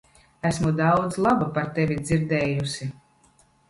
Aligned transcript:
Esmu 0.49 0.71
daudz 0.79 1.19
laba 1.27 1.51
par 1.59 1.71
tevi 1.79 2.01
dzirdējusi. 2.09 2.95